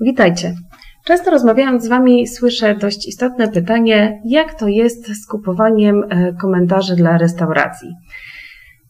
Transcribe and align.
Witajcie. 0.00 0.54
Często 1.04 1.30
rozmawiając 1.30 1.84
z 1.84 1.88
Wami 1.88 2.26
słyszę 2.26 2.74
dość 2.74 3.08
istotne 3.08 3.48
pytanie, 3.48 4.20
jak 4.24 4.54
to 4.54 4.68
jest 4.68 5.06
z 5.06 5.26
kupowaniem 5.26 6.04
e, 6.08 6.32
komentarzy 6.32 6.96
dla 6.96 7.18
restauracji. 7.18 7.88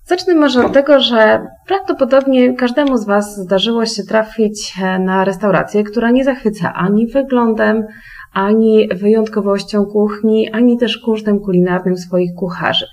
Zacznę 0.05 0.35
może 0.35 0.67
od 0.67 0.73
tego, 0.73 1.01
że 1.01 1.47
prawdopodobnie 1.67 2.55
każdemu 2.55 2.97
z 2.97 3.07
Was 3.07 3.37
zdarzyło 3.37 3.87
się 3.87 4.03
trafić 4.03 4.75
e, 4.83 4.99
na 4.99 5.25
restaurację, 5.25 5.85
która 5.85 6.11
nie 6.11 6.25
zachwyca 6.25 6.73
ani 6.75 7.07
wyglądem, 7.07 7.87
ani 8.33 8.89
wyjątkowością 8.89 9.85
kuchni, 9.85 10.51
ani 10.53 10.79
też 10.79 10.99
kurzem 10.99 11.41
kulinarnym 11.41 11.97
swoich 11.97 12.31
kucharzy 12.35 12.87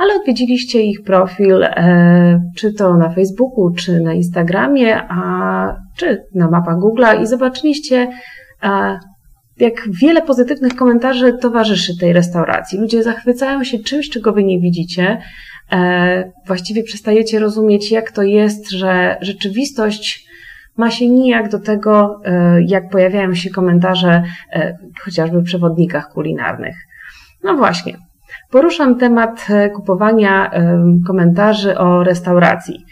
ale 0.00 0.14
odwiedziliście 0.14 0.82
ich 0.82 1.02
profil, 1.02 1.64
e, 1.64 2.40
czy 2.56 2.72
to 2.72 2.96
na 2.96 3.10
Facebooku, 3.10 3.70
czy 3.70 4.00
na 4.00 4.14
Instagramie, 4.14 5.02
a, 5.08 5.76
czy 5.96 6.24
na 6.34 6.50
mapach 6.50 6.76
Google'a 6.76 7.22
i 7.22 7.26
zobaczyliście, 7.26 8.08
jak 9.56 9.74
wiele 10.02 10.22
pozytywnych 10.22 10.76
komentarzy 10.76 11.32
towarzyszy 11.32 11.98
tej 11.98 12.12
restauracji. 12.12 12.78
Ludzie 12.78 13.02
zachwycają 13.02 13.64
się 13.64 13.78
czymś, 13.78 14.08
czego 14.08 14.32
wy 14.32 14.44
nie 14.44 14.60
widzicie. 14.60 15.18
E, 15.72 16.32
właściwie 16.46 16.82
przestajecie 16.82 17.38
rozumieć, 17.38 17.92
jak 17.92 18.12
to 18.12 18.22
jest, 18.22 18.70
że 18.70 19.16
rzeczywistość 19.20 20.26
ma 20.76 20.90
się 20.90 21.08
nijak 21.08 21.50
do 21.50 21.58
tego, 21.58 22.20
e, 22.24 22.62
jak 22.62 22.90
pojawiają 22.90 23.34
się 23.34 23.50
komentarze 23.50 24.22
chociażby 25.04 25.40
w 25.40 25.44
przewodnikach 25.44 26.12
kulinarnych. 26.12 26.76
No 27.44 27.56
właśnie, 27.56 27.96
Poruszam 28.50 28.98
temat 28.98 29.46
e, 29.50 29.70
kupowania 29.70 30.50
e, 30.50 30.82
komentarzy 31.06 31.78
o 31.78 32.04
restauracji. 32.04 32.84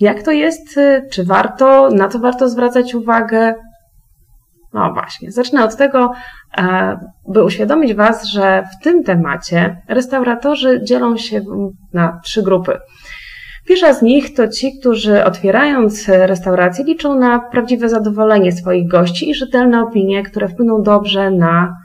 Jak 0.00 0.22
to 0.22 0.30
jest? 0.30 0.78
E, 0.78 1.02
czy 1.12 1.24
warto? 1.24 1.90
Na 1.90 2.08
co 2.08 2.18
warto 2.18 2.48
zwracać 2.48 2.94
uwagę? 2.94 3.54
No 4.72 4.92
właśnie, 4.92 5.32
zacznę 5.32 5.64
od 5.64 5.76
tego, 5.76 6.12
by 7.28 7.44
uświadomić 7.44 7.94
Was, 7.94 8.26
że 8.26 8.64
w 8.72 8.84
tym 8.84 9.02
temacie 9.02 9.76
restauratorzy 9.88 10.80
dzielą 10.84 11.16
się 11.16 11.40
na 11.92 12.20
trzy 12.24 12.42
grupy. 12.42 12.78
Pierwsza 13.66 13.92
z 13.92 14.02
nich 14.02 14.34
to 14.34 14.48
ci, 14.48 14.78
którzy 14.80 15.24
otwierając 15.24 16.08
restaurację 16.08 16.84
liczą 16.84 17.18
na 17.18 17.38
prawdziwe 17.38 17.88
zadowolenie 17.88 18.52
swoich 18.52 18.88
gości 18.88 19.30
i 19.30 19.34
rzetelne 19.34 19.82
opinie, 19.82 20.22
które 20.22 20.48
wpłyną 20.48 20.82
dobrze 20.82 21.30
na 21.30 21.76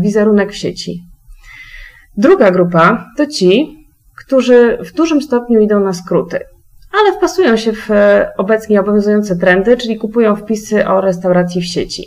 wizerunek 0.00 0.52
w 0.52 0.56
sieci. 0.56 1.00
Druga 2.16 2.50
grupa 2.50 3.04
to 3.16 3.26
ci, 3.26 3.76
którzy 4.24 4.78
w 4.84 4.92
dużym 4.92 5.22
stopniu 5.22 5.60
idą 5.60 5.80
na 5.80 5.92
skróty, 5.92 6.40
ale 7.00 7.12
wpasują 7.12 7.56
się 7.56 7.72
w 7.72 7.90
e, 7.90 8.32
obecnie 8.36 8.80
obowiązujące 8.80 9.36
trendy, 9.36 9.76
czyli 9.76 9.98
kupują 9.98 10.36
wpisy 10.36 10.88
o 10.88 11.00
restauracji 11.00 11.60
w 11.60 11.64
sieci. 11.64 12.04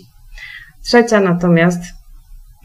Trzecia 0.86 1.20
natomiast, 1.20 1.82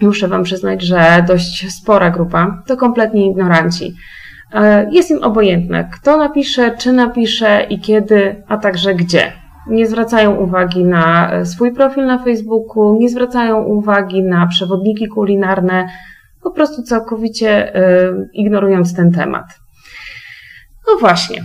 muszę 0.00 0.28
Wam 0.28 0.42
przyznać, 0.42 0.82
że 0.82 1.24
dość 1.28 1.72
spora 1.72 2.10
grupa, 2.10 2.62
to 2.66 2.76
kompletnie 2.76 3.30
ignoranci. 3.30 3.94
E, 4.52 4.90
jest 4.90 5.10
im 5.10 5.22
obojętne, 5.22 5.88
kto 5.92 6.16
napisze, 6.16 6.76
czy 6.78 6.92
napisze 6.92 7.66
i 7.70 7.80
kiedy, 7.80 8.42
a 8.48 8.56
także 8.56 8.94
gdzie. 8.94 9.32
Nie 9.66 9.86
zwracają 9.86 10.36
uwagi 10.36 10.84
na 10.84 11.32
e, 11.32 11.46
swój 11.46 11.72
profil 11.72 12.06
na 12.06 12.18
Facebooku, 12.18 12.98
nie 13.00 13.08
zwracają 13.08 13.62
uwagi 13.62 14.22
na 14.22 14.46
przewodniki 14.46 15.08
kulinarne, 15.08 15.86
po 16.44 16.50
prostu 16.50 16.82
całkowicie 16.82 17.76
y, 17.76 18.28
ignorując 18.32 18.94
ten 18.94 19.12
temat. 19.12 19.44
No 20.88 20.98
właśnie. 20.98 21.44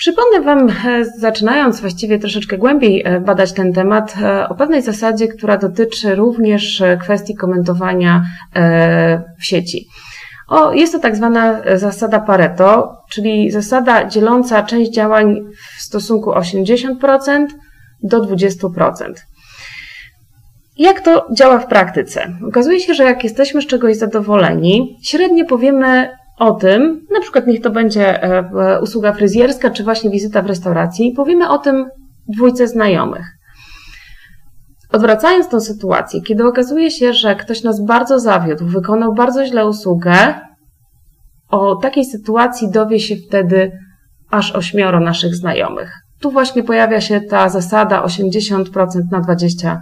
Przypomnę 0.00 0.40
Wam, 0.40 0.68
e, 0.68 1.04
zaczynając 1.18 1.80
właściwie 1.80 2.18
troszeczkę 2.18 2.58
głębiej 2.58 3.02
e, 3.04 3.20
badać 3.20 3.52
ten 3.52 3.72
temat, 3.72 4.14
e, 4.22 4.48
o 4.48 4.54
pewnej 4.54 4.82
zasadzie, 4.82 5.28
która 5.28 5.56
dotyczy 5.56 6.14
również 6.14 6.82
kwestii 7.00 7.34
komentowania 7.34 8.24
w 9.40 9.44
sieci. 9.44 9.86
O, 10.48 10.72
jest 10.72 10.92
to 10.92 10.98
tak 10.98 11.16
zwana 11.16 11.60
zasada 11.74 12.20
Pareto, 12.20 12.96
czyli 13.10 13.50
zasada 13.50 14.04
dzieląca 14.04 14.62
część 14.62 14.90
działań 14.90 15.36
w 15.76 15.82
stosunku 15.82 16.30
80% 16.30 17.46
do 18.02 18.20
20%. 18.20 19.12
Jak 20.80 21.00
to 21.00 21.26
działa 21.32 21.58
w 21.58 21.66
praktyce? 21.66 22.26
Okazuje 22.48 22.80
się, 22.80 22.94
że 22.94 23.04
jak 23.04 23.24
jesteśmy 23.24 23.62
z 23.62 23.66
czegoś 23.66 23.96
zadowoleni, 23.96 24.98
średnio 25.02 25.44
powiemy 25.44 26.10
o 26.38 26.52
tym, 26.52 27.06
na 27.12 27.20
przykład 27.20 27.46
niech 27.46 27.60
to 27.60 27.70
będzie 27.70 28.22
e, 28.22 28.80
usługa 28.82 29.12
fryzjerska, 29.12 29.70
czy 29.70 29.84
właśnie 29.84 30.10
wizyta 30.10 30.42
w 30.42 30.46
restauracji, 30.46 31.12
powiemy 31.16 31.48
o 31.48 31.58
tym 31.58 31.86
dwójce 32.28 32.68
znajomych. 32.68 33.26
Odwracając 34.92 35.48
tę 35.48 35.60
sytuację, 35.60 36.22
kiedy 36.22 36.46
okazuje 36.46 36.90
się, 36.90 37.12
że 37.12 37.36
ktoś 37.36 37.62
nas 37.62 37.84
bardzo 37.84 38.20
zawiódł, 38.20 38.66
wykonał 38.66 39.14
bardzo 39.14 39.46
źle 39.46 39.66
usługę, 39.66 40.34
o 41.50 41.76
takiej 41.76 42.04
sytuacji 42.04 42.70
dowie 42.70 43.00
się 43.00 43.16
wtedy 43.16 43.72
aż 44.30 44.52
ośmioro 44.52 45.00
naszych 45.00 45.34
znajomych. 45.34 45.92
Tu 46.20 46.30
właśnie 46.30 46.62
pojawia 46.62 47.00
się 47.00 47.20
ta 47.20 47.48
zasada 47.48 48.02
80% 48.02 48.64
na 49.10 49.20
20%. 49.20 49.76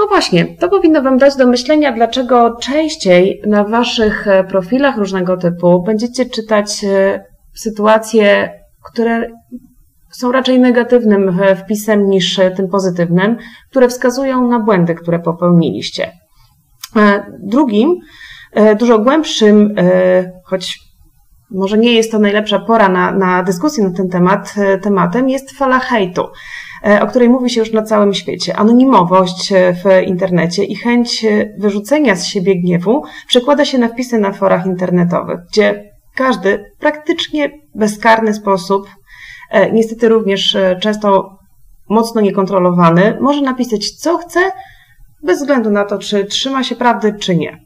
No 0.00 0.06
właśnie, 0.06 0.56
to 0.56 0.68
powinno 0.68 1.02
Wam 1.02 1.18
dać 1.18 1.36
do 1.36 1.46
myślenia, 1.46 1.92
dlaczego 1.92 2.56
częściej 2.56 3.42
na 3.46 3.64
Waszych 3.64 4.28
e, 4.28 4.44
profilach 4.44 4.96
różnego 4.96 5.36
typu 5.36 5.82
będziecie 5.82 6.26
czytać 6.26 6.84
e, 6.84 7.24
sytuacje, 7.54 8.52
które 8.92 9.30
są 10.10 10.32
raczej 10.32 10.60
negatywnym 10.60 11.40
e, 11.40 11.56
wpisem 11.56 12.10
niż 12.10 12.40
tym 12.56 12.68
pozytywnym, 12.68 13.36
które 13.70 13.88
wskazują 13.88 14.48
na 14.48 14.60
błędy, 14.60 14.94
które 14.94 15.18
popełniliście. 15.18 16.12
Drugim, 17.42 17.96
dużo 18.78 18.98
głębszym, 18.98 19.74
choć 20.44 20.78
może 21.50 21.78
nie 21.78 21.92
jest 21.92 22.12
to 22.12 22.18
najlepsza 22.18 22.58
pora 22.58 22.88
na, 22.88 23.12
na 23.12 23.42
dyskusję 23.42 23.84
na 23.84 23.90
ten 23.90 24.08
temat, 24.08 24.54
tematem, 24.82 25.28
jest 25.28 25.50
fala 25.50 25.78
hejtu. 25.78 26.24
E, 26.86 27.02
o 27.02 27.06
której 27.06 27.28
mówi 27.28 27.50
się 27.50 27.60
już 27.60 27.72
na 27.72 27.82
całym 27.82 28.14
świecie. 28.14 28.56
Anonimowość 28.56 29.52
e, 29.52 29.74
w 29.74 30.06
internecie 30.06 30.64
i 30.64 30.76
chęć 30.76 31.24
e, 31.24 31.54
wyrzucenia 31.58 32.16
z 32.16 32.26
siebie 32.26 32.60
gniewu 32.60 33.02
przekłada 33.26 33.64
się 33.64 33.78
na 33.78 33.88
wpisy 33.88 34.18
na 34.18 34.32
forach 34.32 34.66
internetowych, 34.66 35.38
gdzie 35.52 35.90
każdy 36.14 36.64
praktycznie 36.78 37.50
bezkarny 37.74 38.34
sposób, 38.34 38.88
niestety 39.72 40.08
również 40.08 40.56
często 40.80 41.38
mocno 41.88 42.20
niekontrolowany, 42.20 43.18
może 43.20 43.40
napisać 43.40 43.90
co 43.90 44.18
chce, 44.18 44.40
bez 45.22 45.38
względu 45.38 45.70
na 45.70 45.84
to, 45.84 45.98
czy 45.98 46.24
trzyma 46.24 46.64
się 46.64 46.76
prawdy, 46.76 47.14
czy 47.20 47.36
nie. 47.36 47.58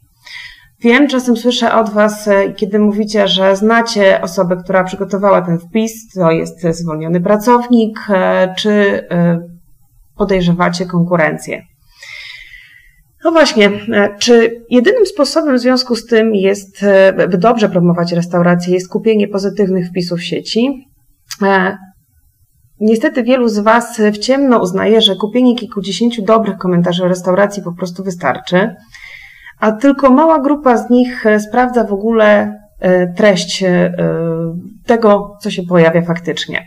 Wiem, 0.85 1.07
czasem 1.07 1.37
słyszę 1.37 1.75
od 1.75 1.89
Was, 1.89 2.27
e, 2.27 2.53
kiedy 2.53 2.79
mówicie, 2.79 3.27
że 3.27 3.55
znacie 3.55 4.21
osobę, 4.21 4.57
która 4.63 4.83
przygotowała 4.83 5.41
ten 5.41 5.59
wpis, 5.59 6.13
to 6.13 6.31
jest 6.31 6.61
zwolniony 6.71 7.21
pracownik, 7.21 7.99
e, 8.09 8.53
czy 8.57 8.71
e, 8.71 9.39
podejrzewacie 10.17 10.85
konkurencję. 10.85 11.61
No 13.23 13.31
właśnie, 13.31 13.71
czy 14.19 14.61
jedynym 14.69 15.05
sposobem 15.05 15.55
w 15.55 15.59
związku 15.59 15.95
z 15.95 16.05
tym 16.05 16.35
jest, 16.35 16.85
by 17.29 17.37
dobrze 17.37 17.69
promować 17.69 18.11
restaurację, 18.11 18.73
jest 18.73 18.89
kupienie 18.89 19.27
pozytywnych 19.27 19.87
wpisów 19.87 20.23
sieci? 20.23 20.87
Niestety 22.79 23.23
wielu 23.23 23.47
z 23.47 23.59
Was 23.59 24.01
w 24.13 24.17
ciemno 24.17 24.61
uznaje, 24.61 25.01
że 25.01 25.15
kupienie 25.15 25.55
kilkudziesięciu 25.55 26.21
dobrych 26.21 26.57
komentarzy 26.57 27.03
o 27.03 27.07
restauracji 27.07 27.63
po 27.63 27.73
prostu 27.73 28.03
wystarczy 28.03 28.75
a 29.59 29.71
tylko 29.71 30.09
mała 30.09 30.39
grupa 30.39 30.77
z 30.77 30.89
nich 30.89 31.25
e, 31.25 31.39
sprawdza 31.39 31.83
w 31.83 31.93
ogóle 31.93 32.59
e, 32.79 33.13
treść 33.13 33.63
e, 33.63 33.93
tego, 34.85 35.37
co 35.41 35.51
się 35.51 35.63
pojawia 35.63 36.01
faktycznie. 36.01 36.65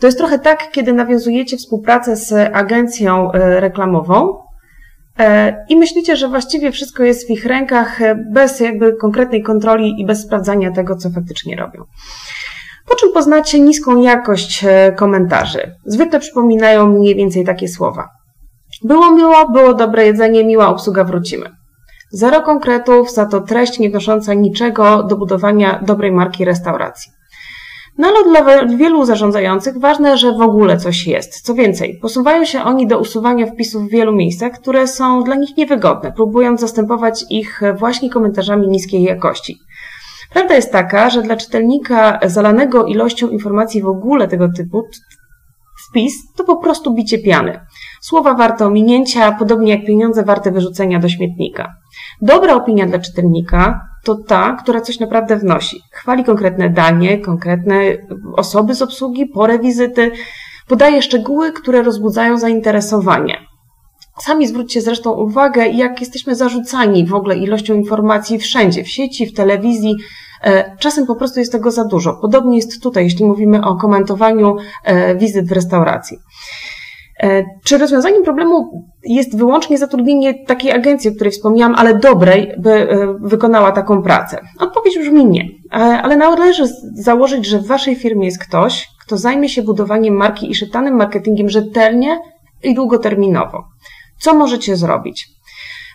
To 0.00 0.06
jest 0.06 0.18
trochę 0.18 0.38
tak, 0.38 0.70
kiedy 0.72 0.92
nawiązujecie 0.92 1.56
współpracę 1.56 2.16
z 2.16 2.32
agencją 2.52 3.30
reklamową 3.34 4.46
i 5.68 5.76
myślicie, 5.76 6.16
że 6.16 6.28
właściwie 6.28 6.72
wszystko 6.72 7.02
jest 7.02 7.26
w 7.26 7.30
ich 7.30 7.46
rękach 7.46 7.98
bez 8.32 8.60
jakby 8.60 8.96
konkretnej 8.96 9.42
kontroli 9.42 10.00
i 10.00 10.06
bez 10.06 10.22
sprawdzania 10.22 10.72
tego, 10.72 10.96
co 10.96 11.10
faktycznie 11.10 11.56
robią. 11.56 11.84
Po 12.88 12.94
czym 12.94 13.12
poznacie 13.12 13.60
niską 13.60 14.02
jakość 14.02 14.64
komentarzy. 14.96 15.74
Zwykle 15.84 16.20
przypominają 16.20 16.86
mniej 16.86 17.14
więcej 17.14 17.44
takie 17.44 17.68
słowa. 17.68 18.08
Było 18.84 19.10
miło, 19.10 19.48
było 19.48 19.74
dobre 19.74 20.06
jedzenie, 20.06 20.44
miła 20.44 20.68
obsługa, 20.68 21.04
wrócimy. 21.04 21.50
Zero 22.12 22.42
konkretów, 22.42 23.12
za 23.12 23.26
to 23.26 23.40
treść 23.40 23.78
nie 23.78 23.90
wnosząca 23.90 24.34
niczego 24.34 25.02
do 25.02 25.16
budowania 25.16 25.82
dobrej 25.86 26.12
marki 26.12 26.44
restauracji. 26.44 27.12
No 27.98 28.08
ale 28.08 28.24
dla 28.30 28.66
wielu 28.76 29.04
zarządzających 29.04 29.78
ważne, 29.78 30.16
że 30.16 30.32
w 30.32 30.40
ogóle 30.40 30.76
coś 30.76 31.06
jest. 31.06 31.40
Co 31.40 31.54
więcej, 31.54 31.98
posuwają 32.02 32.44
się 32.44 32.62
oni 32.62 32.86
do 32.86 32.98
usuwania 32.98 33.46
wpisów 33.46 33.86
w 33.86 33.90
wielu 33.90 34.12
miejscach, 34.12 34.52
które 34.52 34.86
są 34.86 35.22
dla 35.22 35.34
nich 35.34 35.56
niewygodne, 35.56 36.12
próbując 36.12 36.60
zastępować 36.60 37.24
ich 37.30 37.60
właśnie 37.78 38.10
komentarzami 38.10 38.68
niskiej 38.68 39.02
jakości. 39.02 39.58
Prawda 40.32 40.54
jest 40.54 40.72
taka, 40.72 41.10
że 41.10 41.22
dla 41.22 41.36
czytelnika 41.36 42.18
zalanego 42.26 42.84
ilością 42.86 43.28
informacji 43.28 43.82
w 43.82 43.88
ogóle 43.88 44.28
tego 44.28 44.48
typu 44.56 44.82
wpis 45.88 46.12
to 46.36 46.44
po 46.44 46.56
prostu 46.56 46.94
bicie 46.94 47.18
piany. 47.18 47.60
Słowa 48.00 48.34
warte 48.34 48.66
ominięcia, 48.66 49.32
podobnie 49.32 49.72
jak 49.72 49.86
pieniądze 49.86 50.22
warte 50.22 50.50
wyrzucenia 50.52 50.98
do 50.98 51.08
śmietnika. 51.08 51.74
Dobra 52.22 52.54
opinia 52.54 52.86
dla 52.86 52.98
czytelnika 52.98 53.80
to 54.04 54.14
ta, 54.14 54.56
która 54.62 54.80
coś 54.80 55.00
naprawdę 55.00 55.36
wnosi. 55.36 55.82
Chwali 55.92 56.24
konkretne 56.24 56.70
danie, 56.70 57.18
konkretne 57.18 57.80
osoby 58.36 58.74
z 58.74 58.82
obsługi, 58.82 59.26
porę 59.26 59.58
wizyty, 59.58 60.10
podaje 60.68 61.02
szczegóły, 61.02 61.52
które 61.52 61.82
rozbudzają 61.82 62.38
zainteresowanie. 62.38 63.38
Sami 64.18 64.46
zwróćcie 64.46 64.80
zresztą 64.80 65.10
uwagę, 65.10 65.68
jak 65.68 66.00
jesteśmy 66.00 66.34
zarzucani 66.34 67.06
w 67.06 67.14
ogóle 67.14 67.36
ilością 67.36 67.74
informacji 67.74 68.38
wszędzie, 68.38 68.84
w 68.84 68.88
sieci, 68.88 69.26
w 69.26 69.34
telewizji. 69.34 69.94
E, 70.42 70.76
czasem 70.78 71.06
po 71.06 71.16
prostu 71.16 71.40
jest 71.40 71.52
tego 71.52 71.70
za 71.70 71.84
dużo. 71.84 72.14
Podobnie 72.14 72.56
jest 72.56 72.82
tutaj, 72.82 73.04
jeśli 73.04 73.24
mówimy 73.24 73.64
o 73.64 73.76
komentowaniu 73.76 74.56
e, 74.84 75.16
wizyt 75.16 75.48
w 75.48 75.52
restauracji. 75.52 76.18
E, 77.22 77.44
czy 77.64 77.78
rozwiązaniem 77.78 78.22
problemu 78.22 78.86
jest 79.04 79.38
wyłącznie 79.38 79.78
zatrudnienie 79.78 80.44
takiej 80.46 80.72
agencji, 80.72 81.10
o 81.10 81.14
której 81.14 81.32
wspomniałam, 81.32 81.74
ale 81.74 81.98
dobrej, 81.98 82.54
by 82.58 82.88
wykonała 83.20 83.72
taką 83.72 84.02
pracę? 84.02 84.40
Odpowiedź 84.60 84.98
brzmi 84.98 85.26
nie, 85.26 85.48
ale 86.02 86.16
należy 86.16 86.64
założyć, 86.94 87.46
że 87.46 87.58
w 87.58 87.66
Waszej 87.66 87.96
firmie 87.96 88.24
jest 88.24 88.44
ktoś, 88.44 88.88
kto 89.06 89.16
zajmie 89.16 89.48
się 89.48 89.62
budowaniem 89.62 90.14
marki 90.14 90.50
i 90.50 90.54
szeptanym 90.54 90.94
marketingiem 90.94 91.48
rzetelnie 91.48 92.18
i 92.62 92.74
długoterminowo. 92.74 93.64
Co 94.18 94.34
możecie 94.34 94.76
zrobić? 94.76 95.28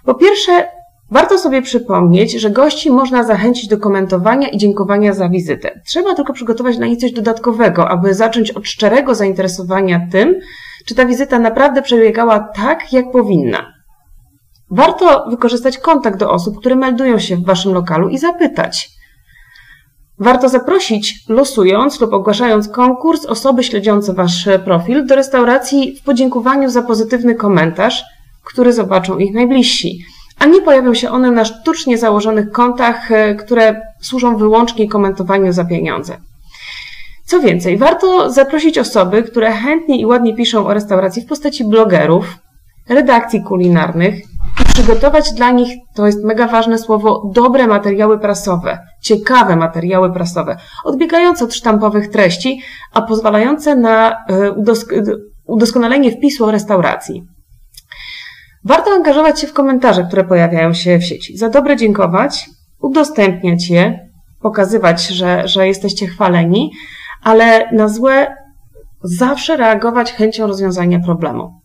Po 0.06 0.14
pierwsze, 0.14 0.68
warto 1.12 1.38
sobie 1.38 1.62
przypomnieć, 1.62 2.32
że 2.32 2.50
gości 2.50 2.92
można 2.92 3.24
zachęcić 3.24 3.68
do 3.68 3.78
komentowania 3.78 4.48
i 4.48 4.58
dziękowania 4.58 5.14
za 5.14 5.30
wizytę. 5.30 5.82
Trzeba 5.88 6.16
tylko 6.16 6.34
przygotować 6.34 6.78
dla 6.78 6.88
nich 6.88 7.00
coś 7.00 7.12
dodatkowego, 7.12 7.90
aby 7.90 8.14
zacząć 8.14 8.52
od 8.52 8.68
szczerego 8.68 9.16
zainteresowania 9.16 10.08
tym, 10.12 10.36
czy 10.86 10.96
ta 10.96 11.06
wizyta 11.06 11.40
naprawdę 11.40 11.82
przebiegała 11.82 12.40
tak, 12.40 12.94
jak 12.94 13.12
powinna. 13.12 13.74
Warto 14.72 15.26
wykorzystać 15.30 15.78
kontakt 15.78 16.20
do 16.20 16.32
osób, 16.32 16.60
które 16.60 16.76
meldują 16.76 17.20
się 17.20 17.36
w 17.36 17.46
Waszym 17.46 17.74
lokalu 17.74 18.10
i 18.10 18.18
zapytać. 18.18 18.90
Warto 20.20 20.50
zaprosić, 20.50 21.26
losując 21.30 22.02
lub 22.02 22.14
ogłaszając 22.14 22.68
konkurs, 22.68 23.26
osoby 23.26 23.64
śledzące 23.64 24.14
Wasz 24.14 24.50
profil 24.66 25.06
do 25.06 25.16
restauracji 25.16 25.96
w 25.96 26.04
podziękowaniu 26.04 26.70
za 26.70 26.82
pozytywny 26.82 27.36
komentarz, 27.36 28.04
który 28.44 28.74
zobaczą 28.74 29.18
ich 29.18 29.34
najbliżsi, 29.34 30.00
a 30.42 30.46
nie 30.46 30.62
pojawią 30.62 30.94
się 30.94 31.10
one 31.10 31.32
na 31.32 31.46
sztucznie 31.46 31.98
założonych 31.98 32.52
kontach, 32.52 33.12
e, 33.12 33.36
które 33.36 33.82
służą 34.02 34.38
wyłącznie 34.38 34.90
komentowaniu 34.90 35.54
za 35.54 35.66
pieniądze. 35.66 36.18
Co 37.26 37.40
więcej, 37.40 37.78
warto 37.78 38.30
zaprosić 38.30 38.78
osoby, 38.78 39.24
które 39.24 39.52
chętnie 39.52 40.02
i 40.02 40.06
ładnie 40.06 40.36
piszą 40.36 40.68
o 40.68 40.74
restauracji 40.74 41.22
w 41.22 41.26
postaci 41.26 41.66
blogerów, 41.66 42.38
redakcji 42.90 43.44
kulinarnych 43.44 44.16
i 44.62 44.74
przygotować 44.74 45.34
dla 45.34 45.52
nich, 45.52 45.78
to 45.96 46.06
jest 46.06 46.24
mega 46.24 46.48
ważne 46.48 46.78
słowo, 46.78 47.32
dobre 47.36 47.68
materiały 47.68 48.20
prasowe, 48.20 48.80
ciekawe 49.02 49.56
materiały 49.56 50.14
prasowe, 50.14 50.58
odbiegające 50.84 51.46
od 51.46 51.54
sztampowych 51.54 52.10
treści, 52.10 52.62
a 52.94 53.02
pozwalające 53.02 53.76
na 53.76 54.12
e, 54.12 54.16
udoskonalenie 55.46 56.12
wpisu 56.12 56.46
o 56.46 56.52
restauracji. 56.52 57.31
Warto 58.66 58.92
angażować 58.92 59.40
się 59.40 59.48
w 59.48 59.54
komentarze, 59.54 60.04
które 60.04 60.24
pojawiają 60.24 60.74
się 60.74 61.00
w 61.00 61.04
sieci. 61.04 61.38
Za 61.38 61.50
dobre 61.50 61.78
dziękować, 61.78 62.50
udostępniać 62.80 63.70
je, 63.70 64.10
pokazywać, 64.42 65.08
że, 65.08 65.48
że 65.48 65.68
jesteście 65.68 66.08
chwaleni, 66.08 66.72
ale 67.24 67.72
na 67.72 67.88
złe 67.88 68.36
zawsze 69.04 69.58
reagować 69.58 70.14
chęcią 70.14 70.48
rozwiązania 70.48 71.00
problemu. 71.00 71.62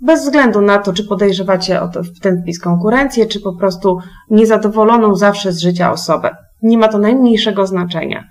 Bez 0.00 0.22
względu 0.22 0.60
na 0.60 0.78
to, 0.78 0.92
czy 0.92 1.04
podejrzewacie 1.04 1.80
o 1.80 1.88
to, 1.88 2.00
ten 2.22 2.42
wpis 2.42 2.60
konkurencję, 2.60 3.26
czy 3.26 3.40
po 3.40 3.56
prostu 3.56 3.98
niezadowoloną 4.30 5.14
zawsze 5.14 5.52
z 5.52 5.60
życia 5.60 5.92
osobę. 5.92 6.36
Nie 6.62 6.78
ma 6.78 6.88
to 6.88 6.98
najmniejszego 6.98 7.66
znaczenia. 7.66 8.24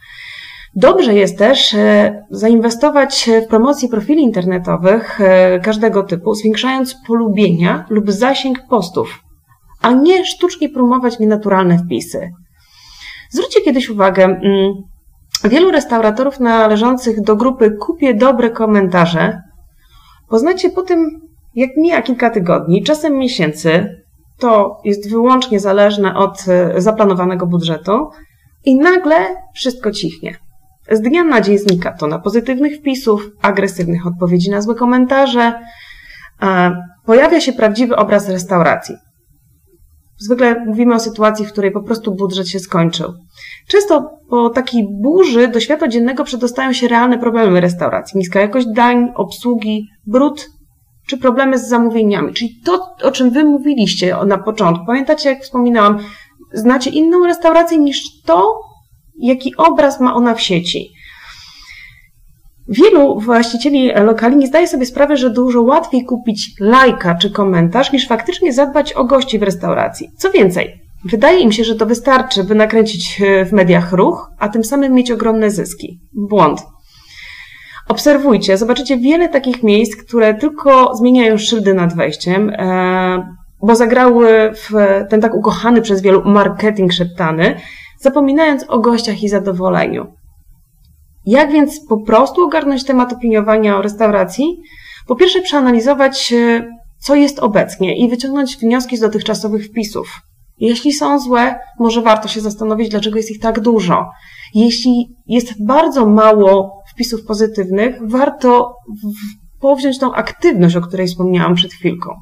Dobrze 0.75 1.13
jest 1.13 1.37
też 1.37 1.73
e, 1.73 2.25
zainwestować 2.29 3.29
w 3.45 3.47
promocję 3.47 3.89
profili 3.89 4.23
internetowych 4.23 5.21
e, 5.21 5.59
każdego 5.59 6.03
typu, 6.03 6.33
zwiększając 6.35 6.95
polubienia 7.07 7.85
lub 7.89 8.11
zasięg 8.11 8.59
postów, 8.69 9.19
a 9.81 9.91
nie 9.91 10.25
sztucznie 10.25 10.69
promować 10.69 11.19
nienaturalne 11.19 11.77
wpisy. 11.77 12.29
Zwróćcie 13.29 13.61
kiedyś 13.61 13.89
uwagę, 13.89 14.23
mm, 14.23 14.73
wielu 15.43 15.71
restauratorów 15.71 16.39
należących 16.39 17.21
do 17.21 17.35
grupy 17.35 17.71
Kupię 17.71 18.13
dobre 18.13 18.49
komentarze 18.49 19.41
poznacie 20.29 20.69
po 20.69 20.81
tym, 20.81 21.21
jak 21.55 21.69
mija 21.77 22.01
kilka 22.01 22.29
tygodni, 22.29 22.83
czasem 22.83 23.17
miesięcy, 23.17 24.01
to 24.39 24.81
jest 24.83 25.09
wyłącznie 25.09 25.59
zależne 25.59 26.15
od 26.15 26.45
e, 26.47 26.81
zaplanowanego 26.81 27.47
budżetu 27.47 28.09
i 28.65 28.75
nagle 28.75 29.15
wszystko 29.53 29.91
cichnie. 29.91 30.46
Z 30.91 31.01
dnia 31.01 31.23
na 31.23 31.41
dzień 31.41 31.57
znika 31.57 31.91
to 31.91 32.07
na 32.07 32.19
pozytywnych 32.19 32.77
wpisów, 32.77 33.29
agresywnych 33.41 34.07
odpowiedzi 34.07 34.51
na 34.51 34.61
złe 34.61 34.75
komentarze. 34.75 35.53
Pojawia 37.05 37.41
się 37.41 37.53
prawdziwy 37.53 37.95
obraz 37.95 38.29
restauracji. 38.29 38.95
Zwykle 40.19 40.65
mówimy 40.65 40.95
o 40.95 40.99
sytuacji, 40.99 41.45
w 41.45 41.51
której 41.51 41.71
po 41.71 41.83
prostu 41.83 42.15
budżet 42.15 42.47
się 42.47 42.59
skończył. 42.59 43.13
Często 43.67 44.09
po 44.29 44.49
takiej 44.49 44.87
burzy 45.01 45.47
do 45.47 45.59
światła 45.59 45.87
dziennego 45.87 46.23
przedostają 46.23 46.73
się 46.73 46.87
realne 46.87 47.19
problemy 47.19 47.61
restauracji. 47.61 48.17
Niska 48.17 48.39
jakość 48.39 48.67
dań, 48.75 49.11
obsługi, 49.15 49.87
brud 50.07 50.49
czy 51.07 51.17
problemy 51.17 51.59
z 51.59 51.67
zamówieniami. 51.67 52.33
Czyli 52.33 52.61
to, 52.65 52.95
o 53.03 53.11
czym 53.11 53.29
Wy 53.29 53.43
mówiliście 53.43 54.17
na 54.25 54.37
początku. 54.37 54.85
Pamiętacie, 54.85 55.29
jak 55.29 55.43
wspominałam, 55.43 55.97
znacie 56.53 56.89
inną 56.89 57.25
restaurację 57.25 57.77
niż 57.77 58.21
to, 58.25 58.59
jaki 59.17 59.55
obraz 59.57 59.99
ma 59.99 60.13
ona 60.13 60.33
w 60.33 60.41
sieci. 60.41 60.89
Wielu 62.69 63.19
właścicieli 63.19 63.91
lokali 63.93 64.35
nie 64.35 64.47
zdaje 64.47 64.67
sobie 64.67 64.85
sprawy, 64.85 65.17
że 65.17 65.29
dużo 65.29 65.61
łatwiej 65.61 66.05
kupić 66.05 66.51
lajka 66.59 67.15
czy 67.15 67.31
komentarz, 67.31 67.91
niż 67.91 68.07
faktycznie 68.07 68.53
zadbać 68.53 68.93
o 68.93 69.03
gości 69.03 69.39
w 69.39 69.43
restauracji. 69.43 70.09
Co 70.17 70.31
więcej, 70.31 70.81
wydaje 71.05 71.39
im 71.39 71.51
się, 71.51 71.63
że 71.63 71.75
to 71.75 71.85
wystarczy, 71.85 72.43
by 72.43 72.55
nakręcić 72.55 73.21
e, 73.21 73.45
w 73.45 73.51
mediach 73.51 73.93
ruch, 73.93 74.31
a 74.39 74.49
tym 74.49 74.63
samym 74.63 74.93
mieć 74.93 75.11
ogromne 75.11 75.51
zyski. 75.51 75.99
Błąd. 76.13 76.61
Obserwujcie, 77.87 78.57
zobaczycie 78.57 78.97
wiele 78.97 79.29
takich 79.29 79.63
miejsc, 79.63 79.95
które 79.95 80.33
tylko 80.33 80.95
zmieniają 80.95 81.37
szyldy 81.37 81.73
nad 81.73 81.95
wejściem, 81.95 82.49
e, 82.49 83.37
bo 83.61 83.75
zagrały 83.75 84.51
w 84.55 84.71
ten 85.09 85.21
tak 85.21 85.35
ukochany 85.35 85.81
przez 85.81 86.01
wielu 86.01 86.21
marketing 86.25 86.93
szeptany, 86.93 87.55
zapominając 87.99 88.65
o 88.69 88.79
gościach 88.79 89.23
i 89.23 89.29
zadowoleniu. 89.29 90.13
Jak 91.25 91.51
więc 91.51 91.87
po 91.89 91.97
prostu 91.97 92.43
ogarnąć 92.43 92.85
temat 92.85 93.13
opiniowania 93.13 93.77
o 93.77 93.81
restauracji? 93.81 94.61
Po 95.07 95.15
pierwsze, 95.15 95.41
przeanalizować, 95.41 96.33
e, 96.33 96.67
co 96.99 97.15
jest 97.15 97.39
obecnie 97.39 97.97
i 97.97 98.09
wyciągnąć 98.09 98.57
wnioski 98.57 98.97
z 98.97 98.99
dotychczasowych 98.99 99.65
wpisów. 99.65 100.21
Jeśli 100.59 100.93
są 100.93 101.19
złe, 101.19 101.59
może 101.79 102.01
warto 102.01 102.27
się 102.27 102.41
zastanowić, 102.41 102.89
dlaczego 102.89 103.17
jest 103.17 103.31
ich 103.31 103.39
tak 103.39 103.59
dużo. 103.59 104.09
Jeśli 104.53 105.15
jest 105.27 105.65
bardzo 105.65 106.05
mało 106.05 106.83
wpisów 106.93 107.25
pozytywnych, 107.25 107.95
warto 108.01 108.75
powziąć 109.59 109.99
tą 109.99 110.13
aktywność, 110.13 110.75
o 110.75 110.81
której 110.81 111.07
wspomniałam 111.07 111.55
przed 111.55 111.73
chwilką. 111.73 112.15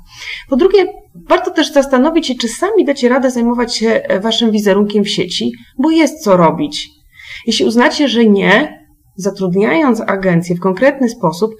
Po 0.50 0.56
drugie, 0.56 0.86
warto 1.30 1.52
też 1.52 1.74
zastanowić 1.74 2.28
się, 2.28 2.36
czy 2.36 2.48
sami 2.48 2.86
dacie 2.86 3.10
radę 3.10 3.32
zajmować 3.32 3.76
się 3.76 3.90
e, 3.90 4.20
waszym 4.20 4.52
wizerunkiem 4.52 5.04
w 5.04 5.10
sieci, 5.10 5.52
bo 5.78 5.92
jest 5.92 6.24
co 6.24 6.38
robić. 6.38 6.90
Jeśli 7.48 7.66
uznacie, 7.66 8.08
że 8.08 8.26
nie, 8.26 8.86
zatrudniając 9.16 10.02
agencję 10.02 10.56
w 10.56 10.60
konkretny 10.60 11.10
sposób, 11.10 11.52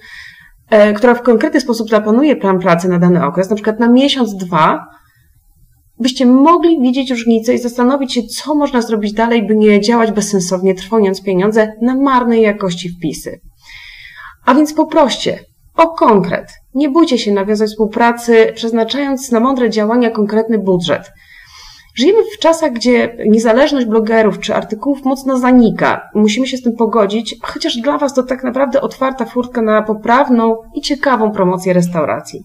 e, 0.70 0.92
która 0.92 1.14
w 1.14 1.22
konkretny 1.22 1.60
sposób 1.60 1.88
zaplanuje 1.88 2.36
plan 2.36 2.58
pracy 2.58 2.88
na 2.88 2.98
dany 2.98 3.24
okres, 3.24 3.50
na 3.50 3.56
przykład 3.56 3.80
na 3.80 3.88
miesiąc, 3.88 4.36
dwa, 4.36 4.86
byście 6.00 6.26
mogli 6.26 6.80
widzieć 6.80 7.10
różnicę 7.10 7.54
i 7.54 7.58
zastanowić 7.58 8.14
się, 8.14 8.22
co 8.22 8.54
można 8.54 8.82
zrobić 8.82 9.12
dalej, 9.12 9.46
by 9.46 9.56
nie 9.56 9.80
działać 9.80 10.12
bezsensownie, 10.12 10.74
trwoniąc 10.74 11.22
pieniądze 11.22 11.72
na 11.82 11.94
marnej 11.94 12.42
jakości 12.42 12.88
wpisy. 12.88 13.40
A 14.44 14.54
więc 14.54 14.72
poproście, 14.72 15.38
o 15.76 15.88
konkret. 15.88 16.48
Nie 16.74 16.88
bójcie 16.88 17.18
się 17.18 17.32
nawiązać 17.32 17.70
współpracy, 17.70 18.52
przeznaczając 18.54 19.30
na 19.30 19.40
mądre 19.40 19.70
działania 19.70 20.10
konkretny 20.10 20.58
budżet. 20.58 21.12
Żyjemy 21.96 22.18
w 22.36 22.38
czasach, 22.38 22.72
gdzie 22.72 23.16
niezależność 23.26 23.86
blogerów 23.86 24.40
czy 24.40 24.54
artykułów 24.54 25.04
mocno 25.04 25.38
zanika. 25.38 26.10
Musimy 26.14 26.46
się 26.46 26.56
z 26.56 26.62
tym 26.62 26.76
pogodzić, 26.76 27.36
chociaż 27.42 27.76
dla 27.76 27.98
Was 27.98 28.14
to 28.14 28.22
tak 28.22 28.44
naprawdę 28.44 28.80
otwarta 28.80 29.24
furtka 29.24 29.62
na 29.62 29.82
poprawną 29.82 30.56
i 30.74 30.80
ciekawą 30.80 31.30
promocję 31.30 31.72
restauracji. 31.72 32.40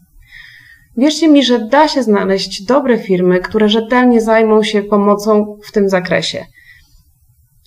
Wierzcie 0.97 1.27
mi, 1.27 1.43
że 1.43 1.59
da 1.59 1.88
się 1.88 2.03
znaleźć 2.03 2.65
dobre 2.65 2.97
firmy, 2.97 3.39
które 3.39 3.69
rzetelnie 3.69 4.21
zajmą 4.21 4.63
się 4.63 4.83
pomocą 4.83 5.57
w 5.67 5.71
tym 5.71 5.89
zakresie. 5.89 6.45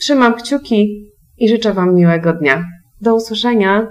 Trzymam 0.00 0.34
kciuki 0.34 1.10
i 1.38 1.48
życzę 1.48 1.72
Wam 1.72 1.94
miłego 1.94 2.32
dnia. 2.32 2.64
Do 3.00 3.14
usłyszenia. 3.14 3.88